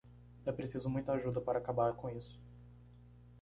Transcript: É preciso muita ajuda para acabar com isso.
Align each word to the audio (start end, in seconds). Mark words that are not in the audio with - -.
É 0.47 0.51
preciso 0.51 0.89
muita 0.89 1.13
ajuda 1.13 1.39
para 1.39 1.59
acabar 1.59 1.93
com 1.93 2.09
isso. 2.09 2.39